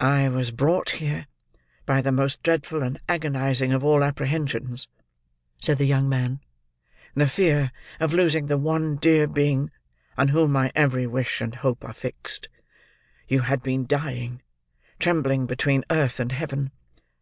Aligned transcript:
"I 0.00 0.30
was 0.30 0.50
brought 0.50 0.88
here, 1.04 1.26
by 1.84 2.00
the 2.00 2.10
most 2.10 2.42
dreadful 2.42 2.82
and 2.82 2.98
agonising 3.10 3.74
of 3.74 3.84
all 3.84 4.02
apprehensions," 4.02 4.88
said 5.60 5.76
the 5.76 5.84
young 5.84 6.08
man; 6.08 6.40
"the 7.14 7.26
fear 7.28 7.70
of 8.00 8.14
losing 8.14 8.46
the 8.46 8.56
one 8.56 8.96
dear 8.96 9.26
being 9.26 9.68
on 10.16 10.28
whom 10.28 10.52
my 10.52 10.72
every 10.74 11.06
wish 11.06 11.42
and 11.42 11.56
hope 11.56 11.84
are 11.84 11.92
fixed. 11.92 12.48
You 13.26 13.40
had 13.40 13.62
been 13.62 13.86
dying; 13.86 14.40
trembling 14.98 15.44
between 15.44 15.84
earth 15.90 16.20
and 16.20 16.32
heaven. 16.32 16.70